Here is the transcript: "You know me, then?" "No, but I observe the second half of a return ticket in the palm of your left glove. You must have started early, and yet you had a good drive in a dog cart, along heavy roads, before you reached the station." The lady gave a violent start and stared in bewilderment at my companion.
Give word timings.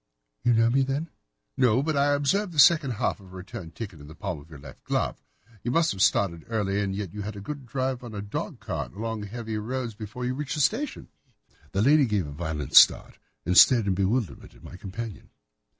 "You 0.43 0.53
know 0.55 0.71
me, 0.71 0.81
then?" 0.81 1.11
"No, 1.55 1.83
but 1.83 1.95
I 1.95 2.13
observe 2.15 2.53
the 2.53 2.57
second 2.57 2.93
half 2.93 3.19
of 3.19 3.27
a 3.31 3.35
return 3.35 3.69
ticket 3.69 3.99
in 3.99 4.07
the 4.07 4.15
palm 4.15 4.39
of 4.39 4.49
your 4.49 4.57
left 4.57 4.83
glove. 4.83 5.21
You 5.61 5.69
must 5.69 5.91
have 5.91 6.01
started 6.01 6.43
early, 6.47 6.81
and 6.81 6.95
yet 6.95 7.13
you 7.13 7.21
had 7.21 7.35
a 7.35 7.39
good 7.39 7.67
drive 7.67 8.01
in 8.01 8.15
a 8.15 8.21
dog 8.23 8.59
cart, 8.59 8.95
along 8.95 9.21
heavy 9.27 9.59
roads, 9.59 9.93
before 9.93 10.25
you 10.25 10.33
reached 10.33 10.55
the 10.55 10.61
station." 10.61 11.09
The 11.71 11.83
lady 11.83 12.07
gave 12.07 12.25
a 12.25 12.31
violent 12.31 12.75
start 12.75 13.19
and 13.45 13.55
stared 13.55 13.85
in 13.85 13.93
bewilderment 13.93 14.55
at 14.55 14.63
my 14.63 14.75
companion. 14.75 15.29